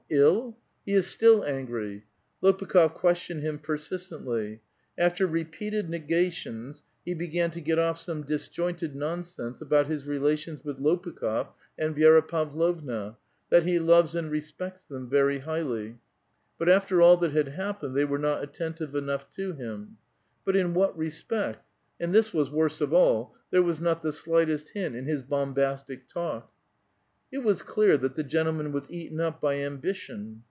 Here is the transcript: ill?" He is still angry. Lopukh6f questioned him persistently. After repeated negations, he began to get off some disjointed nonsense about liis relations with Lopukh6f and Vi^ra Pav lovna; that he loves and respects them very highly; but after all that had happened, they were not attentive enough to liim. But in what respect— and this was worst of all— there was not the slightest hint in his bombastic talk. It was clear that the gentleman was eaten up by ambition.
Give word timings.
ill?" 0.13 0.57
He 0.85 0.91
is 0.91 1.07
still 1.07 1.45
angry. 1.45 2.03
Lopukh6f 2.43 2.93
questioned 2.95 3.41
him 3.43 3.57
persistently. 3.59 4.59
After 4.97 5.25
repeated 5.25 5.89
negations, 5.89 6.83
he 7.05 7.13
began 7.13 7.49
to 7.51 7.61
get 7.61 7.79
off 7.79 7.97
some 7.97 8.23
disjointed 8.25 8.93
nonsense 8.93 9.61
about 9.61 9.87
liis 9.87 10.05
relations 10.07 10.65
with 10.65 10.79
Lopukh6f 10.79 11.47
and 11.79 11.95
Vi^ra 11.95 12.27
Pav 12.27 12.51
lovna; 12.51 13.15
that 13.51 13.63
he 13.63 13.79
loves 13.79 14.13
and 14.13 14.29
respects 14.29 14.83
them 14.83 15.09
very 15.09 15.39
highly; 15.39 15.95
but 16.57 16.67
after 16.67 17.01
all 17.01 17.15
that 17.15 17.31
had 17.31 17.47
happened, 17.47 17.95
they 17.95 18.03
were 18.03 18.19
not 18.19 18.43
attentive 18.43 18.93
enough 18.93 19.29
to 19.29 19.53
liim. 19.53 19.93
But 20.43 20.57
in 20.57 20.73
what 20.73 20.97
respect— 20.97 21.65
and 22.01 22.13
this 22.13 22.33
was 22.33 22.51
worst 22.51 22.81
of 22.81 22.91
all— 22.91 23.33
there 23.51 23.63
was 23.63 23.79
not 23.79 24.01
the 24.01 24.11
slightest 24.11 24.71
hint 24.71 24.93
in 24.93 25.05
his 25.05 25.23
bombastic 25.23 26.09
talk. 26.09 26.49
It 27.33 27.45
was 27.45 27.61
clear 27.61 27.97
that 27.99 28.15
the 28.15 28.23
gentleman 28.25 28.73
was 28.73 28.91
eaten 28.91 29.21
up 29.21 29.39
by 29.39 29.55
ambition. 29.59 30.39